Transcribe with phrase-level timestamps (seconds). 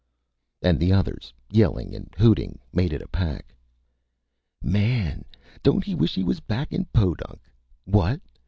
[0.63, 3.53] And the others, yelling and hooting, made it a pack:
[4.59, 5.25] "Man
[5.61, 7.39] don't he wish he was back in Podunk!...
[7.85, 8.19] What!